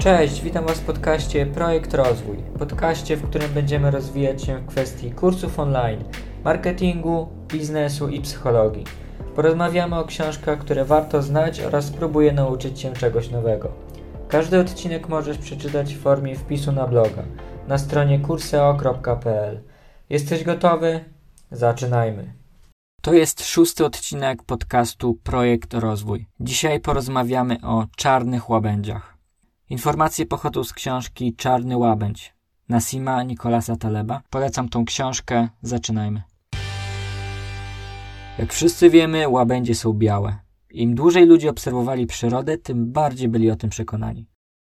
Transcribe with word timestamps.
Cześć, 0.00 0.42
witam 0.42 0.66
Was 0.66 0.80
w 0.80 0.84
podcaście 0.84 1.46
Projekt 1.46 1.94
Rozwój. 1.94 2.36
Podcaście, 2.58 3.16
w 3.16 3.28
którym 3.28 3.52
będziemy 3.52 3.90
rozwijać 3.90 4.44
się 4.44 4.58
w 4.58 4.66
kwestii 4.66 5.10
kursów 5.10 5.58
online, 5.58 6.04
marketingu, 6.44 7.28
biznesu 7.48 8.08
i 8.08 8.20
psychologii. 8.20 8.84
Porozmawiamy 9.36 9.98
o 9.98 10.04
książkach, 10.04 10.58
które 10.58 10.84
warto 10.84 11.22
znać 11.22 11.60
oraz 11.60 11.84
spróbuję 11.84 12.32
nauczyć 12.32 12.80
się 12.80 12.92
czegoś 12.92 13.30
nowego. 13.30 13.72
Każdy 14.28 14.60
odcinek 14.60 15.08
możesz 15.08 15.38
przeczytać 15.38 15.94
w 15.94 16.00
formie 16.00 16.36
wpisu 16.36 16.72
na 16.72 16.86
bloga 16.86 17.22
na 17.68 17.78
stronie 17.78 18.18
kurseo.pl. 18.18 19.62
Jesteś 20.10 20.44
gotowy? 20.44 21.04
Zaczynajmy. 21.50 22.34
To 23.02 23.14
jest 23.14 23.46
szósty 23.46 23.84
odcinek 23.84 24.42
podcastu 24.42 25.14
Projekt 25.14 25.74
Rozwój. 25.74 26.26
Dzisiaj 26.40 26.80
porozmawiamy 26.80 27.56
o 27.62 27.86
czarnych 27.96 28.50
łabędziach. 28.50 29.19
Informacje 29.70 30.26
pochodzą 30.26 30.64
z 30.64 30.72
książki 30.72 31.34
Czarny 31.34 31.76
Łabędź 31.76 32.34
Nasima 32.68 33.22
Nikolasa 33.22 33.76
Taleba. 33.76 34.22
Polecam 34.30 34.68
tą 34.68 34.84
książkę. 34.84 35.48
Zaczynajmy. 35.62 36.22
Jak 38.38 38.52
wszyscy 38.52 38.90
wiemy, 38.90 39.28
łabędzie 39.28 39.74
są 39.74 39.92
białe. 39.92 40.38
Im 40.70 40.94
dłużej 40.94 41.26
ludzie 41.26 41.50
obserwowali 41.50 42.06
przyrodę, 42.06 42.58
tym 42.58 42.92
bardziej 42.92 43.28
byli 43.28 43.50
o 43.50 43.56
tym 43.56 43.70
przekonani. 43.70 44.26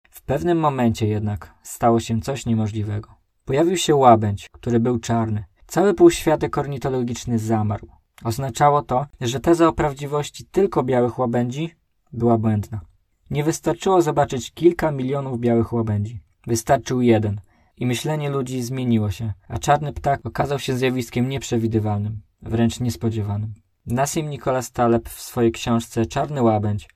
W 0.09 0.21
pewnym 0.21 0.59
momencie 0.59 1.07
jednak 1.07 1.53
stało 1.63 1.99
się 1.99 2.21
coś 2.21 2.45
niemożliwego. 2.45 3.09
Pojawił 3.45 3.77
się 3.77 3.95
łabędź, 3.95 4.49
który 4.49 4.79
był 4.79 4.99
czarny. 4.99 5.43
Cały 5.67 5.93
półświatek 5.93 6.57
ornitologiczny 6.57 7.39
zamarł. 7.39 7.87
Oznaczało 8.23 8.81
to, 8.81 9.05
że 9.21 9.39
teza 9.39 9.67
o 9.67 9.73
prawdziwości 9.73 10.45
tylko 10.45 10.83
białych 10.83 11.19
łabędzi 11.19 11.75
była 12.13 12.37
błędna. 12.37 12.94
Nie 13.35 13.43
wystarczyło 13.43 14.01
zobaczyć 14.01 14.51
kilka 14.51 14.91
milionów 14.91 15.39
białych 15.39 15.73
łabędzi. 15.73 16.19
Wystarczył 16.47 17.01
jeden. 17.01 17.41
I 17.77 17.85
myślenie 17.85 18.29
ludzi 18.29 18.61
zmieniło 18.61 19.11
się, 19.11 19.33
a 19.47 19.57
czarny 19.59 19.93
ptak 19.93 20.25
okazał 20.25 20.59
się 20.59 20.77
zjawiskiem 20.77 21.29
nieprzewidywalnym, 21.29 22.21
wręcz 22.41 22.79
niespodziewanym. 22.79 23.53
Nassim 23.85 24.29
Nicholas 24.29 24.71
Taleb 24.71 25.09
w 25.09 25.21
swojej 25.21 25.51
książce 25.51 26.05
Czarny 26.05 26.41
Łabędź 26.41 26.87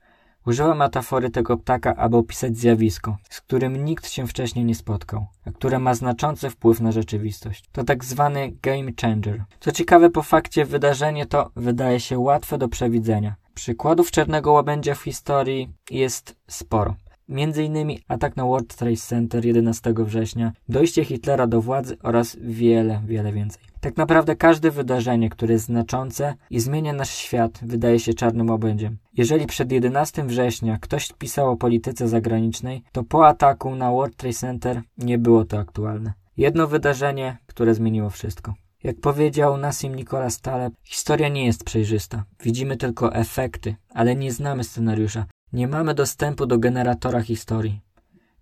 używa 0.45 0.75
metafory 0.75 1.29
tego 1.29 1.57
ptaka, 1.57 1.95
aby 1.95 2.17
opisać 2.17 2.57
zjawisko, 2.57 3.17
z 3.29 3.41
którym 3.41 3.85
nikt 3.85 4.09
się 4.09 4.27
wcześniej 4.27 4.65
nie 4.65 4.75
spotkał, 4.75 5.27
a 5.45 5.51
które 5.51 5.79
ma 5.79 5.93
znaczący 5.93 6.49
wpływ 6.49 6.81
na 6.81 6.91
rzeczywistość. 6.91 7.65
To 7.71 7.83
tak 7.83 8.05
zwany 8.05 8.51
game 8.61 8.91
changer. 9.01 9.43
Co 9.59 9.71
ciekawe, 9.71 10.09
po 10.09 10.23
fakcie 10.23 10.65
wydarzenie 10.65 11.25
to 11.25 11.51
wydaje 11.55 11.99
się 11.99 12.19
łatwe 12.19 12.57
do 12.57 12.69
przewidzenia, 12.69 13.35
Przykładów 13.59 14.11
czarnego 14.11 14.51
łabędzia 14.51 14.95
w 14.95 15.01
historii 15.01 15.69
jest 15.91 16.35
sporo. 16.47 16.95
Między 17.29 17.63
innymi 17.63 17.99
atak 18.07 18.35
na 18.37 18.45
World 18.45 18.75
Trade 18.75 18.95
Center 18.95 19.45
11 19.45 19.93
września, 19.97 20.51
dojście 20.69 21.05
Hitlera 21.05 21.47
do 21.47 21.61
władzy 21.61 21.97
oraz 22.03 22.37
wiele, 22.41 23.01
wiele 23.05 23.31
więcej. 23.31 23.63
Tak 23.79 23.97
naprawdę 23.97 24.35
każde 24.35 24.71
wydarzenie, 24.71 25.29
które 25.29 25.53
jest 25.53 25.65
znaczące 25.65 26.35
i 26.49 26.59
zmienia 26.59 26.93
nasz 26.93 27.09
świat, 27.09 27.59
wydaje 27.61 27.99
się 27.99 28.13
czarnym 28.13 28.49
łabędziem. 28.49 28.97
Jeżeli 29.13 29.45
przed 29.45 29.71
11 29.71 30.23
września 30.23 30.77
ktoś 30.77 31.13
pisał 31.17 31.51
o 31.51 31.57
polityce 31.57 32.07
zagranicznej, 32.07 32.83
to 32.91 33.03
po 33.03 33.27
ataku 33.27 33.75
na 33.75 33.91
World 33.91 34.15
Trade 34.15 34.33
Center 34.33 34.81
nie 34.97 35.17
było 35.17 35.45
to 35.45 35.59
aktualne. 35.59 36.13
Jedno 36.37 36.67
wydarzenie, 36.67 37.37
które 37.47 37.75
zmieniło 37.75 38.09
wszystko. 38.09 38.53
Jak 38.83 38.99
powiedział 38.99 39.57
Nassim 39.57 39.95
Nicholas 39.95 40.41
Taleb, 40.41 40.73
historia 40.83 41.29
nie 41.29 41.45
jest 41.45 41.63
przejrzysta. 41.63 42.23
Widzimy 42.43 42.77
tylko 42.77 43.13
efekty, 43.15 43.75
ale 43.93 44.15
nie 44.15 44.31
znamy 44.31 44.63
scenariusza. 44.63 45.25
Nie 45.53 45.67
mamy 45.67 45.93
dostępu 45.93 46.45
do 46.45 46.57
generatora 46.57 47.21
historii. 47.21 47.81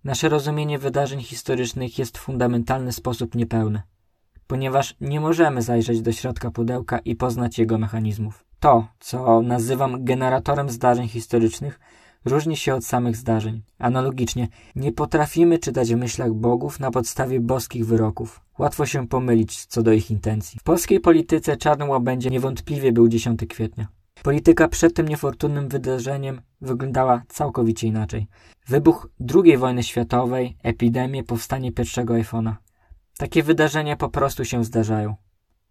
Nasze 0.04 0.30
rozumienie 0.30 0.80
wydarzeń 0.80 1.22
historycznych 1.22 2.00
jest 2.00 2.18
w 2.18 2.22
fundamentalny 2.22 2.92
sposób 2.92 3.36
niepełne, 3.36 3.82
ponieważ 4.48 4.96
nie 5.02 5.20
możemy 5.20 5.62
zajrzeć 5.62 6.02
do 6.02 6.12
środka 6.12 6.52
pudełka 6.52 7.00
i 7.00 7.16
poznać 7.16 7.60
jego 7.60 7.78
mechanizmów. 7.78 8.46
To, 8.60 8.88
co 9.00 9.42
nazywam 9.42 10.06
generatorem 10.06 10.70
zdarzeń 10.70 11.08
historycznych, 11.08 11.80
różni 12.28 12.58
się 12.58 12.76
od 12.76 12.86
samych 12.86 13.16
zdarzeń. 13.16 13.62
Analogicznie, 13.80 14.48
nie 14.76 14.92
potrafimy 14.92 15.60
czytać 15.60 15.94
w 15.94 15.98
myślach 15.98 16.34
bogów 16.34 16.80
na 16.80 16.92
podstawie 16.92 17.40
boskich 17.40 17.86
wyroków. 17.86 18.42
Łatwo 18.60 18.86
się 18.86 19.08
pomylić 19.08 19.66
co 19.66 19.84
do 19.84 19.92
ich 19.92 20.12
intencji. 20.12 20.60
W 20.60 20.64
polskiej 20.64 21.00
polityce 21.00 21.58
czarnym 21.58 21.90
łabędziem 21.90 22.34
niewątpliwie 22.34 22.92
był 22.92 23.08
10 23.08 23.40
kwietnia. 23.50 23.88
Polityka 24.24 24.68
przed 24.68 24.94
tym 24.94 25.08
niefortunnym 25.08 25.68
wydarzeniem 25.68 26.42
wyglądała 26.62 27.24
całkowicie 27.28 27.88
inaczej. 27.88 28.28
Wybuch 28.68 29.10
II 29.36 29.58
wojny 29.58 29.84
światowej, 29.84 30.58
epidemie, 30.64 31.24
powstanie 31.24 31.72
pierwszego 31.72 32.14
iPhone'a. 32.14 32.54
Takie 33.18 33.44
wydarzenia 33.44 33.96
po 33.96 34.10
prostu 34.10 34.46
się 34.46 34.64
zdarzają. 34.64 35.16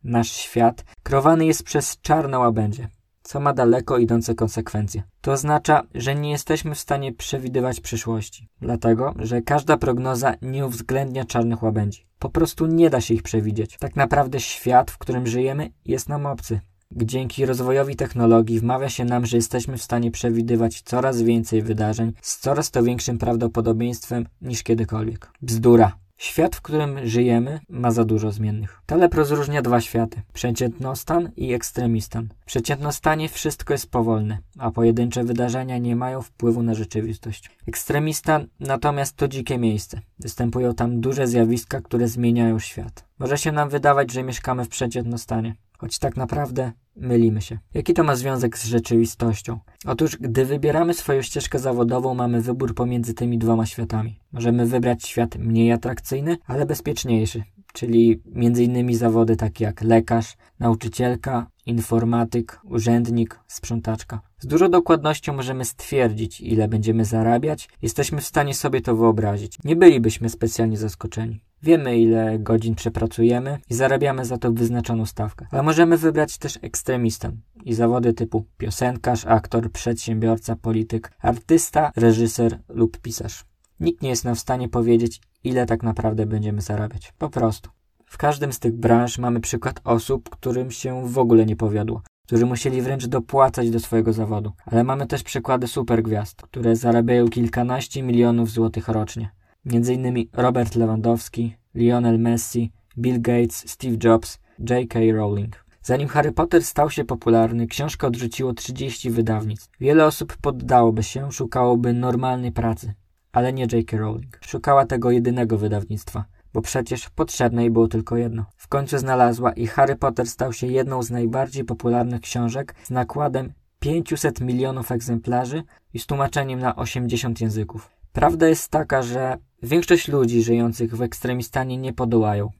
Nasz 0.04 0.32
świat 0.32 0.84
krowany 1.02 1.46
jest 1.46 1.62
przez 1.62 2.00
czarne 2.00 2.38
łabędzie 2.38 2.88
co 3.26 3.40
ma 3.40 3.52
daleko 3.52 3.98
idące 3.98 4.34
konsekwencje. 4.34 5.02
To 5.20 5.32
oznacza, 5.32 5.82
że 5.94 6.14
nie 6.14 6.30
jesteśmy 6.30 6.74
w 6.74 6.78
stanie 6.78 7.12
przewidywać 7.12 7.80
przyszłości, 7.80 8.48
dlatego, 8.60 9.14
że 9.18 9.42
każda 9.42 9.76
prognoza 9.76 10.34
nie 10.42 10.66
uwzględnia 10.66 11.24
czarnych 11.24 11.62
łabędzi. 11.62 12.06
Po 12.18 12.28
prostu 12.28 12.66
nie 12.66 12.90
da 12.90 13.00
się 13.00 13.14
ich 13.14 13.22
przewidzieć. 13.22 13.76
Tak 13.78 13.96
naprawdę 13.96 14.40
świat, 14.40 14.90
w 14.90 14.98
którym 14.98 15.26
żyjemy, 15.26 15.70
jest 15.84 16.08
nam 16.08 16.26
obcy. 16.26 16.60
Dzięki 16.92 17.46
rozwojowi 17.46 17.96
technologii 17.96 18.60
wmawia 18.60 18.88
się 18.88 19.04
nam, 19.04 19.26
że 19.26 19.36
jesteśmy 19.36 19.76
w 19.76 19.82
stanie 19.82 20.10
przewidywać 20.10 20.82
coraz 20.82 21.22
więcej 21.22 21.62
wydarzeń 21.62 22.12
z 22.22 22.38
coraz 22.38 22.70
to 22.70 22.82
większym 22.82 23.18
prawdopodobieństwem 23.18 24.26
niż 24.40 24.62
kiedykolwiek. 24.62 25.30
Bzdura. 25.42 26.05
Świat, 26.16 26.56
w 26.56 26.60
którym 26.60 27.06
żyjemy, 27.08 27.60
ma 27.68 27.90
za 27.90 28.04
dużo 28.04 28.32
zmiennych. 28.32 28.80
Taleb 28.86 29.14
rozróżnia 29.14 29.62
dwa 29.62 29.80
światy: 29.80 30.22
przeciętnostan 30.32 31.30
i 31.36 31.52
ekstremistan. 31.52 32.28
W 32.40 32.44
przeciętnostanie 32.44 33.28
wszystko 33.28 33.74
jest 33.74 33.90
powolne, 33.90 34.38
a 34.58 34.70
pojedyncze 34.70 35.24
wydarzenia 35.24 35.78
nie 35.78 35.96
mają 35.96 36.22
wpływu 36.22 36.62
na 36.62 36.74
rzeczywistość. 36.74 37.50
Ekstremistan 37.68 38.46
natomiast 38.60 39.16
to 39.16 39.28
dzikie 39.28 39.58
miejsce. 39.58 40.00
Występują 40.18 40.74
tam 40.74 41.00
duże 41.00 41.26
zjawiska, 41.26 41.80
które 41.80 42.08
zmieniają 42.08 42.58
świat. 42.58 43.04
Może 43.18 43.38
się 43.38 43.52
nam 43.52 43.68
wydawać, 43.68 44.12
że 44.12 44.22
mieszkamy 44.22 44.64
w 44.64 44.68
przeciętnostanie, 44.68 45.54
choć 45.78 45.98
tak 45.98 46.16
naprawdę 46.16 46.72
mylimy 46.96 47.42
się. 47.42 47.58
Jaki 47.74 47.94
to 47.94 48.04
ma 48.04 48.16
związek 48.16 48.58
z 48.58 48.66
rzeczywistością? 48.66 49.58
Otóż, 49.86 50.16
gdy 50.16 50.44
wybieramy 50.44 50.94
swoją 50.94 51.22
ścieżkę 51.22 51.58
zawodową, 51.58 52.14
mamy 52.14 52.40
wybór 52.40 52.74
pomiędzy 52.74 53.14
tymi 53.14 53.38
dwoma 53.38 53.66
światami. 53.66 54.20
Możemy 54.32 54.66
wybrać 54.66 55.06
świat 55.06 55.36
mniej 55.38 55.72
atrakcyjny, 55.72 56.36
ale 56.46 56.66
bezpieczniejszy, 56.66 57.42
czyli 57.72 58.22
m.in. 58.34 58.94
zawody 58.94 59.36
takie 59.36 59.64
jak 59.64 59.82
lekarz, 59.82 60.36
nauczycielka, 60.60 61.46
informatyk, 61.66 62.60
urzędnik, 62.64 63.40
sprzątaczka. 63.46 64.20
Z 64.38 64.46
dużą 64.46 64.70
dokładnością 64.70 65.32
możemy 65.32 65.64
stwierdzić, 65.64 66.40
ile 66.40 66.68
będziemy 66.68 67.04
zarabiać, 67.04 67.68
jesteśmy 67.82 68.20
w 68.20 68.26
stanie 68.26 68.54
sobie 68.54 68.80
to 68.80 68.96
wyobrazić. 68.96 69.58
Nie 69.64 69.76
bylibyśmy 69.76 70.28
specjalnie 70.28 70.76
zaskoczeni. 70.76 71.40
Wiemy, 71.66 71.98
ile 71.98 72.38
godzin 72.38 72.74
przepracujemy 72.74 73.58
i 73.70 73.74
zarabiamy 73.74 74.24
za 74.24 74.38
to 74.38 74.52
wyznaczoną 74.52 75.06
stawkę. 75.06 75.46
Ale 75.50 75.62
możemy 75.62 75.98
wybrać 75.98 76.38
też 76.38 76.58
ekstremistę 76.62 77.32
i 77.64 77.74
zawody 77.74 78.12
typu 78.12 78.46
piosenkarz, 78.58 79.26
aktor, 79.26 79.72
przedsiębiorca, 79.72 80.56
polityk, 80.56 81.12
artysta, 81.20 81.92
reżyser 81.96 82.58
lub 82.68 82.98
pisarz. 82.98 83.44
Nikt 83.80 84.02
nie 84.02 84.08
jest 84.08 84.24
nam 84.24 84.34
w 84.34 84.40
stanie 84.40 84.68
powiedzieć, 84.68 85.20
ile 85.44 85.66
tak 85.66 85.82
naprawdę 85.82 86.26
będziemy 86.26 86.60
zarabiać. 86.60 87.12
Po 87.18 87.30
prostu. 87.30 87.70
W 88.06 88.18
każdym 88.18 88.52
z 88.52 88.58
tych 88.58 88.76
branż 88.76 89.18
mamy 89.18 89.40
przykład 89.40 89.80
osób, 89.84 90.30
którym 90.30 90.70
się 90.70 91.08
w 91.08 91.18
ogóle 91.18 91.46
nie 91.46 91.56
powiodło, 91.56 92.02
którzy 92.26 92.46
musieli 92.46 92.82
wręcz 92.82 93.06
dopłacać 93.06 93.70
do 93.70 93.80
swojego 93.80 94.12
zawodu. 94.12 94.52
Ale 94.66 94.84
mamy 94.84 95.06
też 95.06 95.22
przykłady 95.22 95.66
supergwiazd, 95.66 96.42
które 96.42 96.76
zarabiają 96.76 97.28
kilkanaście 97.28 98.02
milionów 98.02 98.50
złotych 98.50 98.88
rocznie. 98.88 99.30
Innymi 99.72 100.28
Robert 100.32 100.74
Lewandowski, 100.74 101.56
Lionel 101.74 102.18
Messi, 102.18 102.72
Bill 102.98 103.20
Gates, 103.20 103.68
Steve 103.70 103.96
Jobs, 104.04 104.38
J.K. 104.70 105.00
Rowling. 105.12 105.64
Zanim 105.82 106.08
Harry 106.08 106.32
Potter 106.32 106.62
stał 106.62 106.90
się 106.90 107.04
popularny, 107.04 107.66
książkę 107.66 108.06
odrzuciło 108.06 108.54
30 108.54 109.10
wydawnictw. 109.10 109.70
Wiele 109.80 110.06
osób 110.06 110.36
poddałoby 110.36 111.02
się, 111.02 111.32
szukałoby 111.32 111.92
normalnej 111.92 112.52
pracy, 112.52 112.94
ale 113.32 113.52
nie 113.52 113.66
J.K. 113.72 113.96
Rowling. 113.96 114.38
Szukała 114.40 114.86
tego 114.86 115.10
jedynego 115.10 115.58
wydawnictwa, 115.58 116.24
bo 116.52 116.62
przecież 116.62 117.10
potrzebne 117.10 117.62
jej 117.62 117.70
było 117.70 117.88
tylko 117.88 118.16
jedno. 118.16 118.44
W 118.56 118.68
końcu 118.68 118.98
znalazła 118.98 119.52
i 119.52 119.66
Harry 119.66 119.96
Potter 119.96 120.26
stał 120.26 120.52
się 120.52 120.66
jedną 120.66 121.02
z 121.02 121.10
najbardziej 121.10 121.64
popularnych 121.64 122.20
książek 122.20 122.74
z 122.82 122.90
nakładem 122.90 123.52
500 123.80 124.40
milionów 124.40 124.92
egzemplarzy 124.92 125.62
i 125.94 125.98
z 125.98 126.06
tłumaczeniem 126.06 126.58
na 126.58 126.76
80 126.76 127.40
języków. 127.40 127.90
Prawda 128.12 128.48
jest 128.48 128.68
taka, 128.68 129.02
że 129.02 129.38
większość 129.62 130.08
ludzi 130.08 130.42
żyjących 130.42 130.96
w 130.96 131.02
ekstremistanie 131.02 131.76
nie 131.76 131.92
podołają 131.92 132.50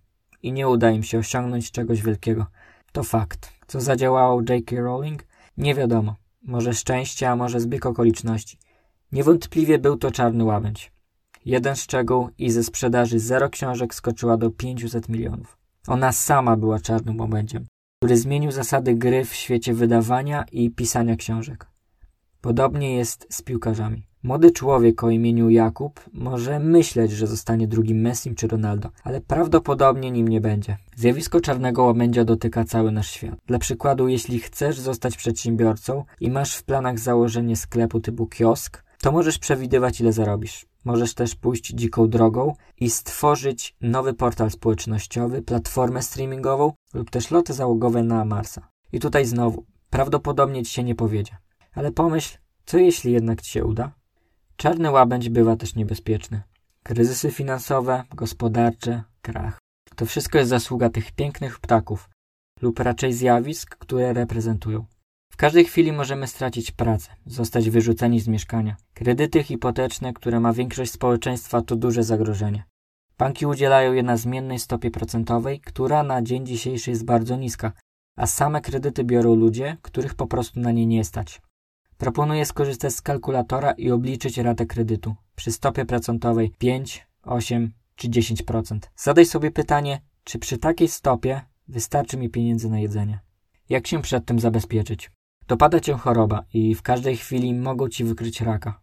i 0.43 0.53
nie 0.53 0.69
uda 0.69 0.91
im 0.91 1.03
się 1.03 1.19
osiągnąć 1.19 1.71
czegoś 1.71 2.03
wielkiego. 2.03 2.47
To 2.93 3.03
fakt. 3.03 3.53
Co 3.67 3.81
zadziałało 3.81 4.43
J.K. 4.49 4.77
Rowling? 4.77 5.27
Nie 5.57 5.75
wiadomo. 5.75 6.17
Może 6.43 6.75
szczęście, 6.75 7.31
a 7.31 7.37
może 7.37 7.61
zbieg 7.61 7.87
okoliczności. 7.87 8.59
Niewątpliwie 9.13 9.79
był 9.79 9.97
to 9.97 10.11
czarny 10.11 10.45
łabędź. 10.45 10.93
Jeden 11.45 11.77
szczegół 11.77 12.29
i 12.39 12.51
ze 12.51 12.65
sprzedaży 12.65 13.19
zero 13.19 13.51
książek 13.51 13.95
skoczyła 13.95 14.37
do 14.37 14.51
500 14.51 15.09
milionów. 15.09 15.59
Ona 15.87 16.13
sama 16.13 16.57
była 16.57 16.81
czarnym 16.81 17.21
łabędziem, 17.21 17.67
który 17.99 18.17
zmienił 18.17 18.51
zasady 18.51 18.95
gry 18.95 19.25
w 19.25 19.35
świecie 19.35 19.75
wydawania 19.75 20.45
i 20.53 20.71
pisania 20.71 21.17
książek. 21.17 21.67
Podobnie 22.47 22.97
jest 22.97 23.27
z 23.31 23.43
piłkarzami. 23.43 24.07
Młody 24.23 24.51
człowiek 24.51 25.05
o 25.05 25.11
imieniu 25.11 25.51
Jakub 25.51 26.01
może 26.13 26.59
myśleć, 26.59 27.11
że 27.11 27.27
zostanie 27.27 27.69
drugim 27.69 28.01
Messim 28.01 28.35
czy 28.35 28.49
Ronaldo, 28.49 28.91
ale 29.05 29.21
prawdopodobnie 29.21 30.11
nim 30.11 30.29
nie 30.29 30.41
będzie. 30.41 30.77
Zjawisko 30.97 31.41
czarnego 31.41 31.83
łabędzia 31.83 32.25
dotyka 32.25 32.65
cały 32.65 32.93
nasz 32.93 33.11
świat. 33.11 33.39
Dla 33.47 33.59
przykładu, 33.59 34.09
jeśli 34.09 34.39
chcesz 34.39 34.79
zostać 34.79 35.17
przedsiębiorcą 35.17 36.05
i 36.21 36.31
masz 36.31 36.55
w 36.55 36.65
planach 36.65 36.99
założenie 36.99 37.57
sklepu 37.57 38.01
typu 38.01 38.27
kiosk, 38.27 38.85
to 39.03 39.13
możesz 39.13 39.39
przewidywać 39.39 40.01
ile 40.01 40.13
zarobisz. 40.13 40.67
Możesz 40.85 41.15
też 41.15 41.35
pójść 41.35 41.71
dziką 41.71 42.09
drogą 42.09 42.55
i 42.81 42.91
stworzyć 42.91 43.77
nowy 43.81 44.15
portal 44.15 44.51
społecznościowy, 44.51 45.43
platformę 45.43 46.03
streamingową 46.03 46.73
lub 46.95 47.11
też 47.11 47.31
loty 47.31 47.53
załogowe 47.53 48.03
na 48.03 48.25
Marsa. 48.25 48.69
I 48.93 49.01
tutaj 49.01 49.27
znowu, 49.27 49.65
prawdopodobnie 49.91 50.63
ci 50.63 50.73
się 50.73 50.85
nie 50.85 50.95
powiedzie. 50.95 51.37
Ale 51.77 51.93
pomyśl, 51.93 52.39
co 52.67 52.79
jeśli 52.79 53.13
jednak 53.13 53.43
ci 53.43 53.51
się 53.51 53.65
uda? 53.65 53.93
Czarny 54.57 54.91
łabędź 54.91 55.29
bywa 55.29 55.57
też 55.57 55.75
niebezpieczny. 55.75 56.43
Kryzysy 56.83 57.31
finansowe, 57.31 58.05
gospodarcze, 58.15 59.03
krach. 59.23 59.59
To 59.97 60.07
wszystko 60.07 60.39
jest 60.39 60.51
zasługa 60.51 60.91
tych 60.91 61.13
pięknych 61.13 61.61
ptaków, 61.61 62.09
lub 62.63 62.79
raczej 62.79 63.13
zjawisk, 63.13 63.77
które 63.77 64.13
reprezentują. 64.13 64.87
W 65.33 65.37
każdej 65.37 65.65
chwili 65.65 65.93
możemy 65.93 66.27
stracić 66.27 66.71
pracę, 66.71 67.11
zostać 67.27 67.71
wyrzuceni 67.71 68.21
z 68.21 68.29
mieszkania. 68.29 68.77
Kredyty 68.95 69.43
hipoteczne, 69.43 70.13
które 70.13 70.41
ma 70.41 70.53
większość 70.53 70.93
społeczeństwa, 70.93 71.63
to 71.63 71.77
duże 71.77 72.03
zagrożenie. 72.03 72.65
Banki 73.19 73.47
udzielają 73.47 73.93
je 73.93 74.03
na 74.03 74.17
zmiennej 74.17 74.59
stopie 74.59 74.91
procentowej, 74.91 75.61
która 75.61 76.03
na 76.03 76.23
dzień 76.23 76.47
dzisiejszy 76.47 76.91
jest 76.91 77.05
bardzo 77.05 77.37
niska, 77.37 77.73
a 78.17 78.27
same 78.27 78.61
kredyty 78.61 79.05
biorą 79.05 79.35
ludzie, 79.35 79.77
których 79.83 80.15
po 80.15 80.27
prostu 80.27 80.61
na 80.61 80.73
nie 80.73 80.87
nie 80.87 81.05
stać. 81.05 81.41
Proponuję 81.99 82.47
skorzystać 82.47 82.95
z 82.95 83.03
kalkulatora 83.03 83.73
i 83.73 83.91
obliczyć 83.91 84.39
ratę 84.39 84.67
kredytu 84.67 85.15
przy 85.37 85.53
stopie 85.53 85.85
procentowej 85.85 86.51
5, 86.59 87.07
8 87.23 87.73
czy 87.97 88.09
10%. 88.09 88.79
Zadaj 88.97 89.27
sobie 89.27 89.51
pytanie, 89.51 90.01
czy 90.25 90.39
przy 90.39 90.59
takiej 90.59 90.89
stopie 90.89 91.41
wystarczy 91.69 92.17
mi 92.17 92.31
pieniędzy 92.31 92.71
na 92.71 92.79
jedzenie. 92.79 93.21
Jak 93.69 93.87
się 93.87 94.03
przed 94.03 94.25
tym 94.25 94.41
zabezpieczyć? 94.41 95.11
Dopada 95.49 95.81
cię 95.81 95.95
choroba 95.95 96.45
i 96.55 96.75
w 96.75 96.83
każdej 96.83 97.17
chwili 97.17 97.55
mogą 97.55 97.89
ci 97.89 98.05
wykryć 98.05 98.41
raka. 98.41 98.81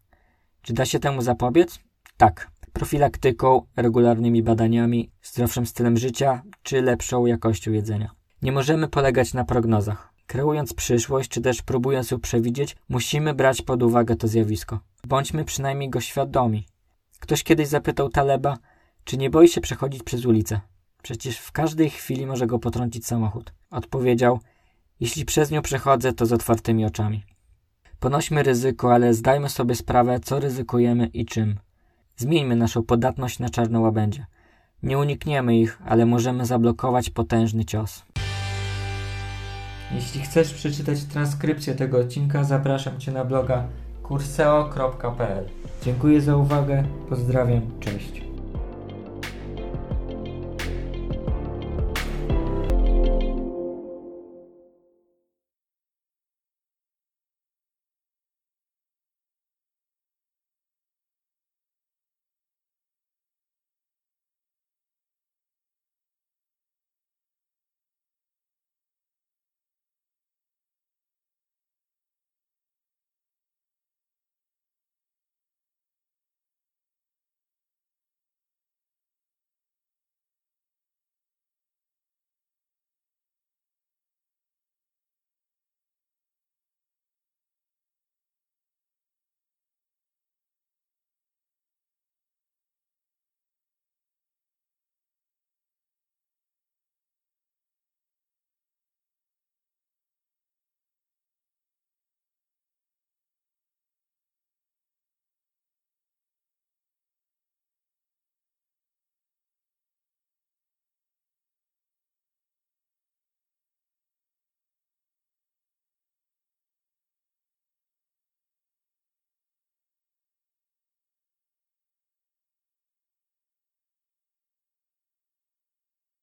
Czy 0.61 0.73
da 0.73 0.85
się 0.85 0.99
temu 0.99 1.21
zapobiec? 1.21 1.79
Tak. 2.17 2.51
Profilaktyką, 2.73 3.61
regularnymi 3.75 4.43
badaniami, 4.43 5.11
zdrowszym 5.21 5.65
stylem 5.65 5.97
życia 5.97 6.43
czy 6.63 6.81
lepszą 6.81 7.25
jakością 7.25 7.71
jedzenia. 7.71 8.11
Nie 8.41 8.51
możemy 8.51 8.87
polegać 8.87 9.33
na 9.33 9.43
prognozach. 9.43 10.12
Kreując 10.27 10.73
przyszłość, 10.73 11.29
czy 11.29 11.41
też 11.41 11.61
próbując 11.61 12.11
ją 12.11 12.19
przewidzieć, 12.19 12.75
musimy 12.89 13.33
brać 13.33 13.61
pod 13.61 13.83
uwagę 13.83 14.15
to 14.15 14.27
zjawisko. 14.27 14.79
Bądźmy 15.07 15.45
przynajmniej 15.45 15.89
go 15.89 16.01
świadomi. 16.01 16.65
Ktoś 17.19 17.43
kiedyś 17.43 17.67
zapytał 17.67 18.09
Taleba, 18.09 18.57
czy 19.03 19.17
nie 19.17 19.29
boi 19.29 19.47
się 19.47 19.61
przechodzić 19.61 20.03
przez 20.03 20.25
ulicę. 20.25 20.61
Przecież 21.03 21.37
w 21.37 21.51
każdej 21.51 21.89
chwili 21.89 22.25
może 22.25 22.47
go 22.47 22.59
potrącić 22.59 23.07
samochód. 23.07 23.53
Odpowiedział, 23.71 24.39
jeśli 24.99 25.25
przez 25.25 25.51
nią 25.51 25.61
przechodzę, 25.61 26.13
to 26.13 26.25
z 26.25 26.33
otwartymi 26.33 26.85
oczami. 26.85 27.23
Ponośmy 27.99 28.43
ryzyko, 28.43 28.93
ale 28.93 29.13
zdajmy 29.13 29.49
sobie 29.49 29.75
sprawę, 29.75 30.19
co 30.19 30.39
ryzykujemy 30.39 31.07
i 31.07 31.25
czym. 31.25 31.59
Zmieńmy 32.15 32.55
naszą 32.55 32.83
podatność 32.83 33.39
na 33.39 33.49
czarne 33.49 33.79
łabędzie. 33.79 34.25
Nie 34.83 34.97
unikniemy 34.97 35.57
ich, 35.57 35.81
ale 35.85 36.05
możemy 36.05 36.45
zablokować 36.45 37.09
potężny 37.09 37.65
cios. 37.65 38.03
Jeśli 39.95 40.21
chcesz 40.21 40.53
przeczytać 40.53 41.03
transkrypcję 41.03 41.75
tego 41.75 41.97
odcinka, 41.99 42.43
zapraszam 42.43 42.99
Cię 42.99 43.11
na 43.11 43.25
bloga 43.25 43.63
kurseo.pl. 44.03 45.45
Dziękuję 45.83 46.21
za 46.21 46.37
uwagę, 46.37 46.83
pozdrawiam, 47.09 47.61
cześć. 47.79 48.32